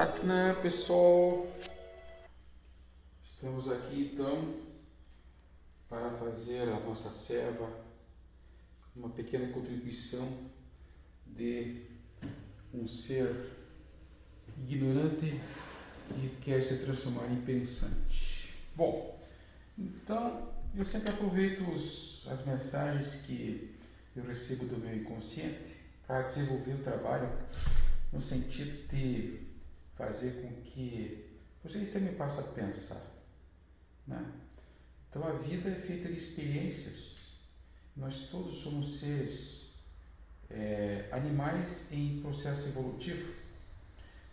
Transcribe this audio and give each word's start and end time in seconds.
Satnam, 0.00 0.54
pessoal. 0.62 1.46
Estamos 3.22 3.70
aqui 3.70 4.12
então 4.14 4.54
para 5.90 6.10
fazer 6.12 6.62
a 6.70 6.80
nossa 6.80 7.10
serva 7.10 7.70
uma 8.96 9.10
pequena 9.10 9.52
contribuição 9.52 10.26
de 11.26 11.82
um 12.72 12.88
ser 12.88 13.50
ignorante 14.66 15.38
que 16.08 16.36
quer 16.40 16.62
se 16.62 16.78
transformar 16.78 17.30
em 17.30 17.42
pensante. 17.42 18.54
Bom, 18.74 19.22
então 19.76 20.50
eu 20.74 20.84
sempre 20.86 21.10
aproveito 21.10 21.60
os, 21.70 22.26
as 22.26 22.42
mensagens 22.46 23.16
que 23.26 23.78
eu 24.16 24.24
recebo 24.24 24.64
do 24.64 24.78
meu 24.78 24.96
inconsciente 24.96 25.76
para 26.06 26.22
desenvolver 26.22 26.72
o 26.72 26.82
trabalho 26.84 27.30
no 28.10 28.22
sentido 28.22 28.88
de 28.88 29.49
fazer 30.00 30.40
com 30.40 30.62
que 30.62 31.38
vocês 31.62 31.92
também 31.92 32.14
passem 32.14 32.40
a 32.40 32.48
pensar. 32.48 33.02
Né? 34.06 34.24
Então 35.08 35.22
a 35.26 35.32
vida 35.32 35.68
é 35.68 35.74
feita 35.74 36.08
de 36.08 36.16
experiências. 36.16 37.20
Nós 37.94 38.30
todos 38.30 38.56
somos 38.62 38.98
seres 38.98 39.74
é, 40.48 41.06
animais 41.12 41.84
em 41.92 42.20
processo 42.22 42.66
evolutivo. 42.68 43.34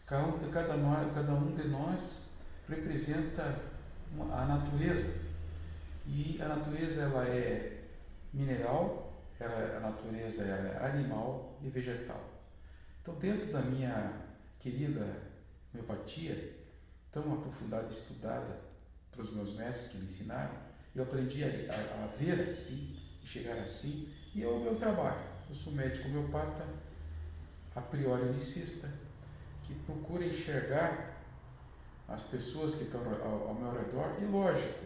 Cada 0.05 0.27
um, 0.27 0.49
cada, 0.49 0.77
cada 1.13 1.33
um 1.33 1.53
de 1.53 1.67
nós 1.67 2.29
representa 2.69 3.61
a 4.31 4.45
natureza. 4.45 5.27
E 6.05 6.41
a 6.41 6.47
natureza 6.47 7.01
ela 7.01 7.27
é 7.27 7.83
mineral, 8.33 9.13
ela, 9.37 9.77
a 9.77 9.79
natureza 9.81 10.43
ela 10.43 10.85
é 10.85 10.89
animal 10.91 11.59
e 11.61 11.69
vegetal. 11.69 12.23
Então 13.01 13.15
dentro 13.15 13.51
da 13.51 13.61
minha 13.61 14.13
querida 14.59 15.27
homeopatia, 15.73 16.55
tão 17.11 17.33
aprofundada 17.33 17.87
e 17.87 17.91
estudada 17.91 18.61
pelos 19.11 19.33
meus 19.33 19.55
mestres 19.55 19.91
que 19.91 19.97
me 19.97 20.05
ensinaram, 20.05 20.55
eu 20.95 21.03
aprendi 21.03 21.43
a, 21.43 21.47
a, 21.47 22.03
a 22.03 22.07
ver 22.17 22.39
assim, 22.41 22.95
chegar 23.23 23.57
assim, 23.59 24.11
e 24.33 24.43
é 24.43 24.47
o 24.47 24.59
meu 24.59 24.75
trabalho. 24.75 25.21
Eu 25.49 25.55
sou 25.55 25.73
médico 25.73 26.07
homeopata, 26.07 26.65
a 27.75 27.81
priori 27.81 28.23
unicista, 28.23 28.89
que 29.63 29.73
procura 29.85 30.25
enxergar 30.25 31.17
as 32.07 32.23
pessoas 32.23 32.75
que 32.75 32.83
estão 32.83 33.01
ao, 33.21 33.49
ao 33.49 33.53
meu 33.53 33.71
redor, 33.71 34.21
e 34.21 34.25
lógico, 34.25 34.85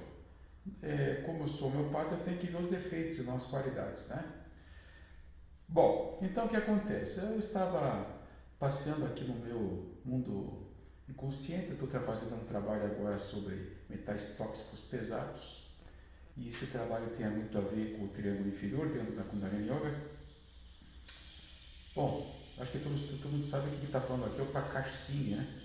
é, 0.82 1.24
como 1.26 1.44
eu 1.44 1.48
sou 1.48 1.70
homeopata, 1.70 2.16
eu 2.16 2.24
tenho 2.24 2.38
que 2.38 2.48
ver 2.48 2.62
os 2.62 2.70
defeitos 2.70 3.18
e 3.20 3.24
não 3.24 3.36
as 3.36 3.46
qualidades, 3.46 4.08
né? 4.08 4.24
Bom, 5.68 6.20
então 6.22 6.46
o 6.46 6.50
que 6.50 6.58
acontece? 6.58 7.18
Eu 7.18 7.40
estava 7.40 8.06
passeando 8.60 9.06
aqui 9.06 9.24
no 9.24 9.36
meu 9.36 9.98
mundo 10.04 10.71
inconsciente. 11.12 11.72
Estou 11.72 11.88
fazendo 12.02 12.36
um 12.36 12.46
trabalho 12.46 12.86
agora 12.86 13.20
sobre 13.20 13.78
metais 13.90 14.26
tóxicos 14.38 14.82
pesados. 14.82 15.70
E 16.38 16.50
esse 16.50 16.66
trabalho 16.68 17.08
tem 17.18 17.30
muito 17.30 17.58
a 17.58 17.62
ver 17.62 17.98
com 17.98 18.06
o 18.06 18.08
triângulo 18.08 18.48
inferior 18.48 18.90
dentro 18.90 19.16
da 19.16 19.24
Kundalini 19.24 19.70
Yoga. 19.70 19.94
Bom, 21.94 22.36
acho 22.58 22.72
que 22.72 22.80
todo, 22.80 23.22
todo 23.22 23.32
mundo 23.32 23.46
sabe 23.46 23.68
o 23.68 23.80
que 23.80 23.86
está 23.86 24.00
falando 24.00 24.26
aqui 24.26 24.40
é 24.40 24.44
o 24.44 24.52
Prakash 24.52 25.08
Singh, 25.08 25.36
né? 25.36 25.62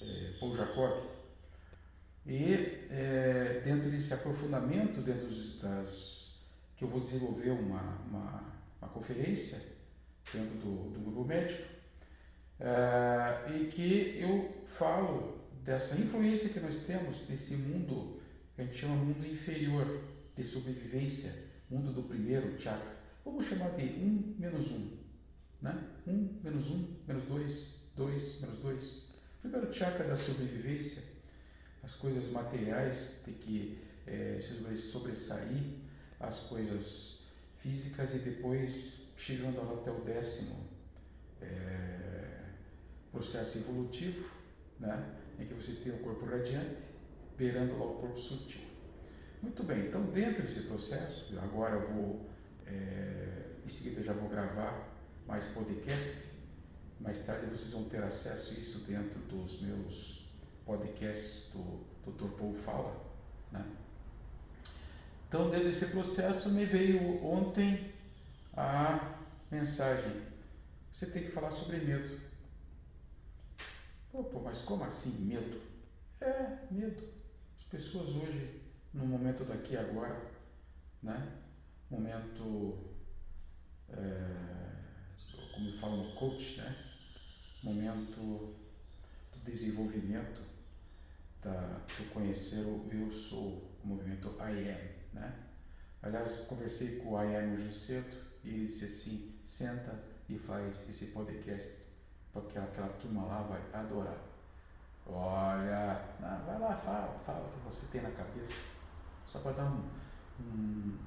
É, 0.00 0.38
Paul 0.38 0.54
Jacob. 0.54 1.14
E 2.26 2.54
é, 2.90 3.60
dentro 3.64 3.90
desse 3.90 4.14
aprofundamento, 4.14 5.02
dentro 5.02 5.28
das 5.60 6.24
que 6.76 6.84
eu 6.84 6.88
vou 6.88 7.00
desenvolver 7.00 7.50
uma, 7.50 7.80
uma, 8.08 8.42
uma 8.80 8.88
conferência 8.88 9.60
dentro 10.32 10.58
do, 10.58 10.90
do 10.90 11.00
grupo 11.00 11.24
médico, 11.24 11.62
Uh, 12.60 13.52
e 13.54 13.66
que 13.66 14.18
eu 14.20 14.64
falo 14.66 15.44
dessa 15.64 15.94
influência 15.96 16.48
que 16.48 16.60
nós 16.60 16.76
temos 16.78 17.20
desse 17.22 17.54
mundo 17.56 18.20
que 18.54 18.62
a 18.62 18.64
gente 18.64 18.78
chama 18.78 18.94
mundo 18.94 19.26
inferior 19.26 20.02
de 20.36 20.44
sobrevivência, 20.44 21.34
mundo 21.68 21.92
do 21.92 22.02
primeiro 22.04 22.58
chakra. 22.60 22.94
Vamos 23.24 23.46
chamar 23.46 23.70
de 23.70 23.84
1 23.84 23.86
um 23.86 24.34
menos 24.38 24.70
1. 24.70 24.74
Um, 24.74 24.98
né? 25.62 25.84
1 26.06 26.10
um, 26.12 26.40
menos 26.42 26.66
1, 26.68 26.74
um, 26.74 26.96
menos 27.08 27.24
2, 27.24 27.68
2, 27.96 28.40
menos 28.40 28.58
2. 28.58 29.14
Primeiro 29.40 29.72
chakra 29.72 30.06
da 30.06 30.16
sobrevivência, 30.16 31.02
as 31.82 31.94
coisas 31.94 32.30
materiais 32.30 33.20
tem 33.24 33.34
que 33.34 33.78
é, 34.06 34.38
se 34.40 34.76
sobressair, 34.76 35.62
as 36.20 36.40
coisas 36.40 37.22
físicas 37.58 38.14
e 38.14 38.18
depois 38.18 39.08
chegando 39.16 39.60
até 39.60 39.90
o 39.90 40.00
décimo. 40.02 40.56
É, 41.40 42.23
processo 43.14 43.56
evolutivo, 43.58 44.28
né, 44.78 45.14
em 45.38 45.46
que 45.46 45.54
vocês 45.54 45.78
têm 45.78 45.92
o 45.92 45.98
corpo 45.98 46.26
radiante 46.26 46.76
beirando 47.38 47.78
lá 47.78 47.84
o 47.84 47.94
corpo 47.94 48.18
sutil. 48.18 48.60
Muito 49.40 49.62
bem, 49.62 49.86
então 49.86 50.02
dentro 50.06 50.42
desse 50.42 50.62
processo, 50.62 51.38
agora 51.38 51.76
eu 51.76 51.92
vou, 51.92 52.30
é, 52.66 53.44
em 53.64 53.68
seguida 53.68 54.02
já 54.02 54.12
vou 54.12 54.28
gravar 54.28 54.88
mais 55.26 55.44
podcast, 55.46 56.16
mais 57.00 57.18
tarde 57.20 57.46
vocês 57.46 57.72
vão 57.72 57.84
ter 57.84 58.02
acesso 58.02 58.52
a 58.52 58.54
isso 58.54 58.78
dentro 58.80 59.18
dos 59.20 59.60
meus 59.60 60.28
podcasts 60.64 61.50
do 61.52 61.84
Dr. 62.10 62.36
Paul 62.38 62.54
Fala. 62.64 62.96
Né? 63.52 63.64
Então, 65.28 65.50
dentro 65.50 65.68
desse 65.68 65.86
processo, 65.86 66.48
me 66.48 66.64
veio 66.64 67.24
ontem 67.24 67.92
a 68.56 69.16
mensagem: 69.50 70.22
você 70.90 71.06
tem 71.06 71.24
que 71.24 71.32
falar 71.32 71.50
sobre 71.50 71.78
medo. 71.78 72.20
Pô, 74.22 74.38
mas 74.38 74.60
como 74.60 74.84
assim 74.84 75.10
medo? 75.10 75.60
É, 76.20 76.58
medo. 76.70 77.02
As 77.58 77.64
pessoas 77.64 78.10
hoje, 78.10 78.62
no 78.92 79.04
momento 79.04 79.44
daqui 79.44 79.74
e 79.74 79.76
agora, 79.76 80.30
né? 81.02 81.32
Momento, 81.90 82.78
é, 83.88 84.70
como 85.52 85.72
fala 85.78 85.96
no 85.96 86.14
coach, 86.14 86.58
né? 86.58 86.76
Momento 87.64 88.54
do 89.32 89.44
desenvolvimento, 89.44 90.42
da, 91.42 91.80
do 91.98 92.08
conhecer 92.10 92.64
o 92.64 92.88
eu 92.92 93.10
sou, 93.10 93.68
o 93.82 93.86
movimento 93.86 94.28
I 94.38 94.70
am, 94.70 95.20
né? 95.20 95.44
Aliás, 96.02 96.38
conversei 96.46 97.00
com 97.00 97.14
o 97.14 97.20
I 97.20 97.34
am 97.34 97.54
hoje 97.54 97.72
cedo 97.72 98.16
e 98.44 98.50
ele 98.50 98.66
disse 98.68 98.84
assim, 98.84 99.34
senta 99.44 100.04
e 100.28 100.38
faz 100.38 100.88
esse 100.88 101.06
podcast 101.06 101.83
porque 102.34 102.58
aquela 102.58 102.88
turma 103.00 103.24
lá 103.24 103.42
vai 103.42 103.62
adorar. 103.72 104.18
Olha, 105.06 106.00
vai 106.18 106.58
lá, 106.58 106.76
fala, 106.84 107.20
fala 107.24 107.46
o 107.46 107.50
que 107.50 107.58
você 107.64 107.86
tem 107.92 108.02
na 108.02 108.10
cabeça, 108.10 108.52
só 109.26 109.38
para 109.38 109.52
dar 109.52 109.64
um, 109.64 109.88
um, 110.40 110.98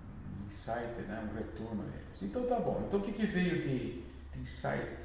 insight, 0.47 1.01
né, 1.01 1.29
um 1.29 1.35
retorno 1.35 1.83
a 1.83 1.85
eles. 1.87 2.21
Então 2.21 2.47
tá 2.47 2.59
bom, 2.59 2.83
então 2.87 2.99
o 2.99 3.03
que, 3.03 3.11
que 3.11 3.25
veio 3.25 3.61
de, 3.63 4.03
de 4.31 4.39
insight 4.39 4.97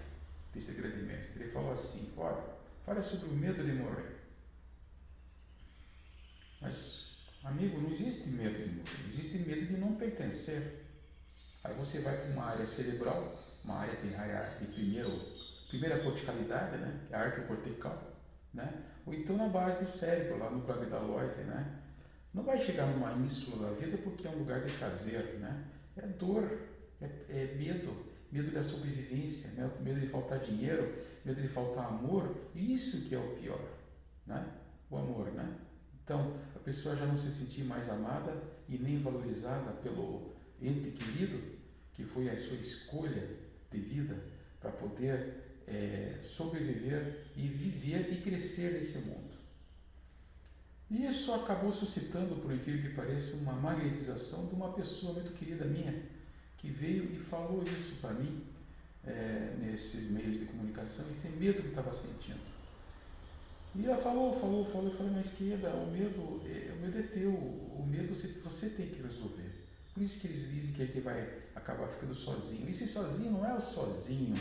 desse 0.54 0.72
grande 0.72 1.02
mestre? 1.02 1.42
Ele 1.42 1.52
falou 1.52 1.72
assim, 1.72 2.12
olha, 2.16 2.44
fala 2.86 3.02
sobre 3.02 3.28
o 3.28 3.32
medo 3.32 3.64
de 3.64 3.72
morrer. 3.72 4.20
Mas, 6.60 7.06
amigo, 7.42 7.80
não 7.80 7.90
existe 7.90 8.28
medo 8.28 8.62
de 8.62 8.76
morrer, 8.76 9.08
existe 9.08 9.38
medo 9.38 9.66
de 9.66 9.76
não 9.78 9.96
pertencer. 9.96 10.86
Aí 11.64 11.74
você 11.74 12.00
vai 12.00 12.16
para 12.16 12.30
uma 12.30 12.44
área 12.44 12.66
cerebral, 12.66 13.32
uma 13.64 13.78
área 13.78 13.96
de, 13.96 14.10
de 14.58 14.72
primeiro 14.72 15.32
primeira 15.72 16.00
corticalidade, 16.00 16.76
né, 16.76 17.00
é 17.10 17.16
a 17.16 17.20
arqueocortical, 17.20 17.98
né, 18.52 18.82
ou 19.06 19.14
então 19.14 19.38
na 19.38 19.48
base 19.48 19.82
do 19.82 19.88
cérebro, 19.88 20.38
lá 20.38 20.50
no 20.50 20.70
amidaloide, 20.70 21.44
né, 21.44 21.78
não 22.34 22.42
vai 22.42 22.60
chegar 22.60 22.86
numa 22.88 23.12
ínsula 23.12 23.70
da 23.70 23.74
vida 23.80 23.96
porque 23.96 24.26
é 24.26 24.30
um 24.30 24.40
lugar 24.40 24.60
de 24.60 24.70
prazer, 24.72 25.38
né, 25.38 25.64
é 25.96 26.06
dor, 26.06 26.58
é, 27.00 27.06
é 27.30 27.54
medo, 27.56 28.04
medo 28.30 28.52
da 28.52 28.62
sobrevivência, 28.62 29.48
medo 29.80 29.98
de 29.98 30.08
faltar 30.08 30.40
dinheiro, 30.40 30.94
medo 31.24 31.40
de 31.40 31.48
faltar 31.48 31.86
amor, 31.86 32.36
isso 32.54 33.08
que 33.08 33.14
é 33.14 33.18
o 33.18 33.36
pior, 33.36 33.66
né, 34.26 34.46
o 34.90 34.98
amor, 34.98 35.32
né. 35.32 35.56
Então, 36.04 36.36
a 36.54 36.58
pessoa 36.58 36.94
já 36.94 37.06
não 37.06 37.16
se 37.16 37.30
sentir 37.30 37.64
mais 37.64 37.88
amada 37.88 38.42
e 38.68 38.76
nem 38.76 39.00
valorizada 39.00 39.72
pelo 39.82 40.34
ente 40.60 40.90
querido, 40.90 41.40
que 41.94 42.04
foi 42.04 42.28
a 42.28 42.36
sua 42.36 42.56
escolha 42.56 43.26
de 43.70 43.78
vida 43.78 44.16
para 44.60 44.70
poder 44.70 45.51
é, 45.72 46.18
sobreviver 46.22 47.24
e 47.36 47.48
viver 47.48 48.12
e 48.12 48.20
crescer 48.20 48.74
nesse 48.74 48.98
mundo. 48.98 49.32
E 50.90 51.06
isso 51.06 51.32
acabou 51.32 51.72
suscitando, 51.72 52.40
por 52.42 52.52
incrível 52.52 52.90
que 52.90 52.94
pareça, 52.94 53.34
uma 53.36 53.54
magnetização 53.54 54.46
de 54.46 54.54
uma 54.54 54.72
pessoa 54.72 55.14
muito 55.14 55.32
querida 55.32 55.64
minha, 55.64 56.02
que 56.58 56.68
veio 56.68 57.04
e 57.04 57.16
falou 57.18 57.64
isso 57.64 57.96
para 58.00 58.12
mim 58.12 58.42
é, 59.06 59.54
nesses 59.58 60.10
meios 60.10 60.38
de 60.38 60.44
comunicação, 60.44 61.06
esse 61.10 61.28
medo 61.28 61.62
que 61.62 61.68
estava 61.68 61.94
sentindo. 61.94 62.52
E 63.74 63.86
ela 63.86 63.96
falou, 64.02 64.38
falou, 64.38 64.66
falou, 64.66 64.90
eu 64.90 64.96
falei, 64.98 65.12
mas 65.12 65.32
querida, 65.32 65.70
o 65.70 65.90
medo, 65.90 66.42
é, 66.44 66.72
o 66.74 66.80
medo 66.82 66.98
é 66.98 67.02
teu, 67.02 67.30
o 67.30 67.86
medo 67.88 68.14
você, 68.14 68.28
você 68.44 68.68
tem 68.68 68.88
que 68.88 69.00
resolver. 69.00 69.50
Por 69.94 70.02
isso 70.02 70.20
que 70.20 70.26
eles 70.26 70.50
dizem 70.50 70.74
que 70.74 70.82
a 70.82 70.86
gente 70.86 71.00
vai 71.00 71.38
acabar 71.54 71.88
ficando 71.88 72.14
sozinho. 72.14 72.68
E 72.68 72.74
se 72.74 72.86
sozinho 72.86 73.32
não 73.32 73.46
é 73.46 73.54
o 73.54 73.60
sozinho 73.60 74.36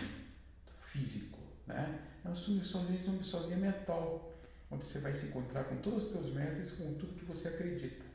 físico, 0.92 1.40
Né? 1.68 2.00
É 2.24 2.30
um 2.30 2.36
sonho 2.36 2.64
sozinho, 2.64 3.24
sozinho 3.24 3.60
mental, 3.60 4.32
onde 4.70 4.86
você 4.86 5.00
vai 5.00 5.14
se 5.14 5.26
encontrar 5.26 5.64
com 5.64 5.78
todos 5.78 6.04
os 6.04 6.12
teus 6.12 6.34
mestres, 6.34 6.72
com 6.72 6.94
tudo 6.96 7.16
que 7.16 7.26
você 7.26 7.48
acredita. 7.48 8.06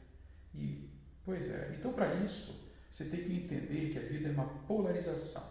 E, 0.54 0.88
pois 1.24 1.48
é, 1.50 1.74
então 1.78 1.92
para 1.92 2.14
isso, 2.14 2.54
você 2.90 3.04
tem 3.04 3.24
que 3.24 3.34
entender 3.34 3.92
que 3.92 3.98
a 3.98 4.02
vida 4.02 4.28
é 4.28 4.32
uma 4.32 4.46
polarização. 4.66 5.44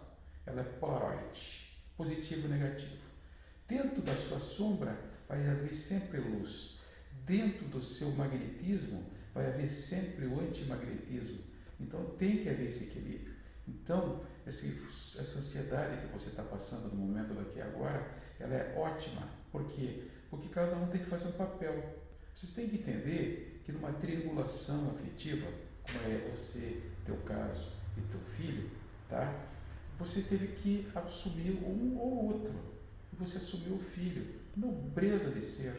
Ela 0.46 0.62
é 0.62 0.64
polaroid, 0.64 1.78
positivo 1.96 2.46
e 2.46 2.50
negativo. 2.50 2.96
Dentro 3.68 4.00
da 4.02 4.14
sua 4.16 4.38
sombra 4.38 4.98
vai 5.28 5.46
haver 5.48 5.74
sempre 5.74 6.18
luz. 6.18 6.78
Dentro 7.24 7.66
do 7.66 7.82
seu 7.82 8.10
magnetismo 8.12 9.04
vai 9.34 9.46
haver 9.46 9.68
sempre 9.68 10.26
o 10.26 10.40
antimagnetismo. 10.40 11.40
Então 11.78 12.16
tem 12.16 12.42
que 12.42 12.48
haver 12.48 12.68
esse 12.68 12.84
equilíbrio. 12.84 13.35
Então, 13.68 14.20
essa 14.46 15.38
ansiedade 15.38 16.06
que 16.06 16.12
você 16.12 16.28
está 16.28 16.42
passando 16.42 16.88
no 16.88 16.96
momento 16.96 17.34
daqui 17.34 17.60
agora, 17.60 18.08
ela 18.38 18.54
é 18.54 18.78
ótima. 18.78 19.28
Por 19.50 19.64
quê? 19.70 20.08
Porque 20.30 20.48
cada 20.48 20.76
um 20.76 20.88
tem 20.88 21.00
que 21.00 21.10
fazer 21.10 21.28
um 21.28 21.32
papel. 21.32 21.96
Vocês 22.34 22.52
têm 22.52 22.68
que 22.68 22.76
entender 22.76 23.62
que 23.64 23.72
numa 23.72 23.92
triangulação 23.94 24.90
afetiva, 24.90 25.46
como 25.82 25.98
é 26.04 26.28
você, 26.30 26.82
teu 27.04 27.16
caso 27.18 27.72
e 27.96 28.00
teu 28.02 28.20
filho, 28.36 28.70
tá? 29.08 29.34
Você 29.98 30.20
teve 30.22 30.48
que 30.48 30.86
assumir 30.94 31.52
um 31.64 31.96
ou 31.98 32.26
outro. 32.26 32.54
Você 33.14 33.38
assumiu 33.38 33.76
o 33.76 33.78
filho. 33.78 34.34
Nobreza 34.56 35.30
de 35.30 35.42
ser. 35.42 35.74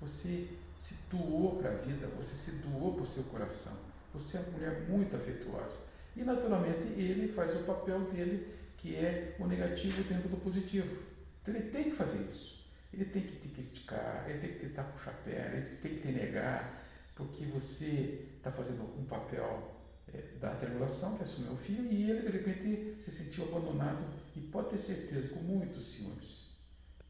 Você 0.00 0.48
se 0.76 0.94
doou 1.10 1.56
para 1.56 1.70
a 1.70 1.76
vida, 1.76 2.08
você 2.16 2.34
se 2.34 2.50
doou 2.56 2.94
para 2.94 3.04
o 3.04 3.06
seu 3.06 3.22
coração. 3.24 3.72
Você 4.12 4.36
é 4.36 4.40
uma 4.40 4.50
mulher 4.50 4.88
muito 4.88 5.14
afetuosa. 5.14 5.76
E 6.16 6.24
naturalmente 6.24 6.82
ele 6.96 7.28
faz 7.28 7.54
o 7.54 7.64
papel 7.64 8.00
dele, 8.10 8.46
que 8.78 8.96
é 8.96 9.36
o 9.38 9.46
negativo 9.46 10.02
dentro 10.04 10.28
do 10.28 10.36
positivo. 10.38 11.02
Então 11.42 11.54
ele 11.54 11.68
tem 11.70 11.84
que 11.84 11.90
fazer 11.92 12.20
isso. 12.22 12.56
Ele 12.92 13.04
tem 13.04 13.22
que 13.22 13.36
te 13.36 13.48
criticar, 13.48 14.24
ele 14.28 14.38
tem 14.38 14.52
que 14.52 14.58
tentar 14.60 14.84
puxar 14.84 15.12
perna, 15.24 15.58
ele 15.58 15.76
tem 15.76 15.94
que 15.94 16.00
te 16.00 16.08
negar, 16.08 16.82
porque 17.14 17.44
você 17.44 18.26
está 18.36 18.50
fazendo 18.50 18.82
um 18.98 19.04
papel 19.04 19.76
é, 20.12 20.22
da 20.40 20.54
triangulação, 20.54 21.16
que 21.16 21.24
assumiu 21.24 21.52
o 21.52 21.56
filho, 21.56 21.92
e 21.92 22.10
ele 22.10 22.22
de 22.22 22.38
repente 22.38 23.02
se 23.02 23.10
sentiu 23.10 23.44
abandonado 23.44 24.02
e 24.34 24.40
pode 24.40 24.70
ter 24.70 24.78
certeza, 24.78 25.28
com 25.28 25.40
muitos 25.40 25.92
ciúmes. 25.92 26.46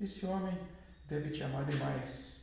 Esse 0.00 0.26
homem 0.26 0.58
deve 1.08 1.30
te 1.30 1.42
amar 1.42 1.64
demais, 1.64 2.40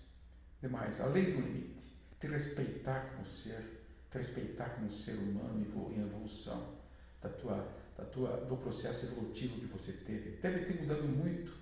demais, 0.62 1.02
além 1.02 1.32
do 1.34 1.42
limite, 1.42 1.84
te 2.20 2.28
respeitar 2.28 3.12
como 3.12 3.26
ser, 3.26 3.73
respeitar 4.20 4.70
como 4.72 4.90
ser 4.90 5.14
humano 5.14 5.66
em 5.96 6.02
evolução 6.02 6.78
da 7.22 7.30
tua, 7.30 7.68
da 7.98 8.04
tua, 8.06 8.38
do 8.38 8.58
processo 8.58 9.06
evolutivo 9.06 9.60
que 9.60 9.66
você 9.66 9.92
teve. 9.92 10.38
Deve 10.42 10.66
ter 10.66 10.82
mudado 10.82 11.04
muito. 11.04 11.54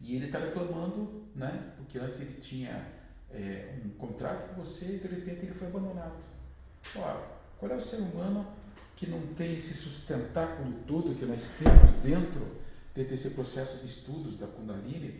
E 0.00 0.16
ele 0.16 0.26
está 0.26 0.38
reclamando, 0.38 1.24
né? 1.34 1.72
Porque 1.76 1.98
antes 1.98 2.20
ele 2.20 2.40
tinha 2.40 2.86
é, 3.30 3.78
um 3.84 3.90
contrato 3.90 4.48
com 4.48 4.62
você 4.62 4.96
e 4.96 4.98
de 4.98 5.08
repente 5.08 5.46
ele 5.46 5.54
foi 5.54 5.68
abandonado. 5.68 6.16
Ora, 6.96 7.24
qual 7.58 7.70
é 7.70 7.76
o 7.76 7.80
ser 7.80 7.98
humano 7.98 8.46
que 8.96 9.06
não 9.08 9.20
tem 9.34 9.58
se 9.58 9.72
sustentar 9.72 10.56
com 10.56 10.72
tudo 10.82 11.14
que 11.14 11.24
nós 11.24 11.48
temos 11.58 11.90
dentro 12.02 12.60
desse 12.94 13.30
processo 13.30 13.78
de 13.78 13.86
estudos 13.86 14.36
da 14.36 14.46
Kundalini 14.46 15.18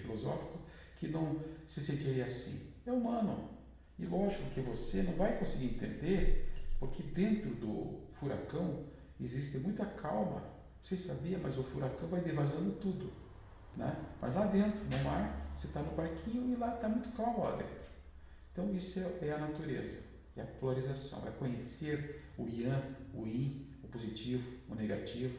filosófico 0.00 0.58
que 0.98 1.08
não 1.08 1.40
se 1.66 1.80
sentiria 1.80 2.26
assim? 2.26 2.60
É 2.86 2.92
humano. 2.92 3.57
E 3.98 4.06
lógico 4.06 4.48
que 4.50 4.60
você 4.60 5.02
não 5.02 5.12
vai 5.14 5.36
conseguir 5.38 5.66
entender, 5.66 6.48
porque 6.78 7.02
dentro 7.02 7.50
do 7.56 8.00
furacão 8.20 8.84
existe 9.20 9.58
muita 9.58 9.84
calma. 9.84 10.42
Você 10.82 10.96
sabia, 10.96 11.38
mas 11.38 11.58
o 11.58 11.64
furacão 11.64 12.08
vai 12.08 12.20
devasando 12.20 12.72
tudo. 12.72 13.12
Né? 13.76 13.96
Mas 14.20 14.34
lá 14.34 14.46
dentro, 14.46 14.84
no 14.84 15.04
mar, 15.04 15.52
você 15.56 15.66
está 15.66 15.82
no 15.82 15.92
barquinho 15.92 16.52
e 16.52 16.56
lá 16.56 16.74
está 16.74 16.88
muito 16.88 17.10
calmo 17.16 17.42
lá 17.42 17.56
dentro. 17.56 17.78
Então 18.52 18.72
isso 18.74 19.00
é, 19.00 19.26
é 19.26 19.32
a 19.32 19.38
natureza, 19.38 19.98
é 20.36 20.42
a 20.42 20.46
polarização, 20.46 21.26
é 21.26 21.30
conhecer 21.32 22.22
o 22.36 22.48
yang, 22.48 22.82
o 23.14 23.26
yin, 23.26 23.66
o 23.82 23.88
positivo, 23.88 24.48
o 24.68 24.74
negativo. 24.74 25.36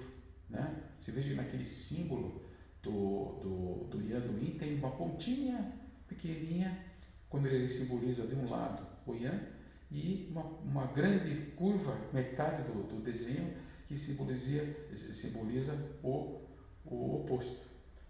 Né? 0.50 0.84
Você 1.00 1.12
veja 1.12 1.30
que 1.30 1.36
naquele 1.36 1.66
símbolo 1.66 2.42
do, 2.84 3.40
do, 3.42 3.88
do 3.90 4.02
yang, 4.02 4.28
do 4.28 4.38
yin, 4.38 4.58
tem 4.58 4.76
uma 4.76 4.92
pontinha 4.92 5.74
pequenininha 6.08 6.89
quando 7.30 7.48
ele 7.48 7.70
simboliza 7.70 8.26
de 8.26 8.36
um 8.36 8.50
lado 8.50 8.86
o 9.06 9.14
Yang 9.14 9.44
e 9.92 10.28
uma, 10.32 10.44
uma 10.44 10.88
grande 10.88 11.52
curva, 11.56 11.98
metade 12.14 12.64
do, 12.64 12.84
do 12.84 13.02
desenho, 13.02 13.54
que 13.88 13.98
simboliza, 13.98 14.64
simboliza 15.14 15.74
o, 16.04 16.42
o 16.86 17.22
oposto. 17.22 17.58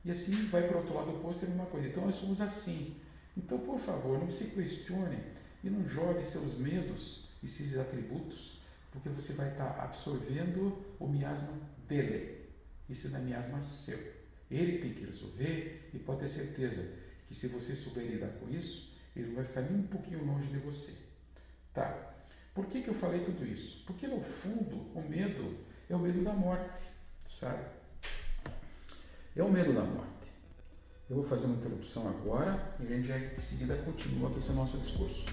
E 0.03 0.11
assim 0.11 0.33
vai 0.47 0.67
para 0.67 0.77
o 0.77 0.79
outro 0.79 0.93
lado 0.93 1.11
oposto, 1.11 1.43
é 1.43 1.47
a 1.47 1.49
mesma 1.49 1.65
coisa. 1.67 1.87
Então 1.87 2.05
nós 2.05 2.15
somos 2.15 2.41
assim. 2.41 2.95
Então, 3.37 3.57
por 3.59 3.79
favor, 3.79 4.19
não 4.19 4.29
se 4.29 4.45
questione 4.45 5.17
e 5.63 5.69
não 5.69 5.87
jogue 5.87 6.25
seus 6.25 6.57
medos 6.57 7.29
e 7.41 7.47
seus 7.47 7.77
atributos, 7.77 8.59
porque 8.91 9.07
você 9.09 9.33
vai 9.33 9.49
estar 9.51 9.79
absorvendo 9.79 10.77
o 10.99 11.07
miasma 11.07 11.53
dele. 11.87 12.49
Isso 12.89 13.07
não 13.09 13.19
é 13.19 13.21
miasma 13.21 13.61
seu. 13.61 13.99
Ele 14.49 14.79
tem 14.79 14.93
que 14.93 15.05
resolver 15.05 15.89
e 15.93 15.99
pode 15.99 16.21
ter 16.21 16.27
certeza 16.27 16.83
que 17.27 17.35
se 17.35 17.47
você 17.47 17.75
souber 17.75 18.05
lidar 18.05 18.31
com 18.39 18.49
isso, 18.49 18.89
ele 19.19 19.35
vai 19.35 19.45
ficar 19.45 19.61
nem 19.61 19.79
um 19.79 19.87
pouquinho 19.87 20.25
longe 20.25 20.47
de 20.47 20.57
você. 20.57 20.93
Tá? 21.73 22.13
Por 22.53 22.65
que, 22.65 22.81
que 22.81 22.89
eu 22.89 22.93
falei 22.93 23.23
tudo 23.23 23.45
isso? 23.45 23.83
Porque 23.85 24.07
no 24.07 24.21
fundo 24.21 24.75
o 24.93 25.01
medo 25.07 25.55
é 25.89 25.95
o 25.95 25.99
medo 25.99 26.23
da 26.23 26.33
morte, 26.33 26.83
sabe? 27.39 27.63
É 29.35 29.43
o 29.43 29.49
medo 29.49 29.73
da 29.73 29.83
morte. 29.83 30.09
Eu 31.09 31.17
vou 31.17 31.25
fazer 31.25 31.45
uma 31.45 31.55
interrupção 31.55 32.07
agora 32.07 32.75
e 32.79 32.83
a 32.83 32.89
gente 32.89 33.07
já 33.07 33.17
em 33.17 33.39
seguida 33.39 33.75
continua 33.77 34.29
com 34.29 34.37
esse 34.37 34.51
nosso 34.51 34.77
discurso. 34.77 35.25